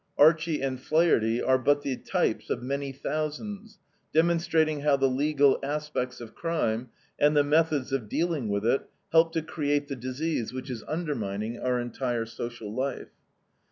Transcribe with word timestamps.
Archie 0.17 0.63
and 0.63 0.81
Flaherty 0.81 1.43
are 1.43 1.59
but 1.59 1.83
the 1.83 1.95
types 1.95 2.49
of 2.49 2.63
many 2.63 2.91
thousands, 2.91 3.77
demonstrating 4.11 4.79
how 4.81 4.97
the 4.97 5.05
legal 5.05 5.59
aspects 5.61 6.19
of 6.19 6.33
crime, 6.33 6.89
and 7.19 7.37
the 7.37 7.43
methods 7.43 7.91
of 7.91 8.09
dealing 8.09 8.49
with 8.49 8.65
it, 8.65 8.89
help 9.11 9.31
to 9.33 9.43
create 9.43 9.89
the 9.89 9.95
disease 9.95 10.51
which 10.53 10.71
is 10.71 10.83
undermining 10.87 11.59
our 11.59 11.79
entire 11.79 12.25
social 12.25 12.73
life. 12.75 13.11